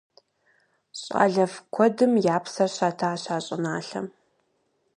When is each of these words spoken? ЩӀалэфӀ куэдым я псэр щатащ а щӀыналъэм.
ЩӀалэфӀ 1.01 1.59
куэдым 1.73 2.13
я 2.35 2.37
псэр 2.43 2.69
щатащ 2.75 3.23
а 3.35 3.37
щӀыналъэм. 3.45 4.07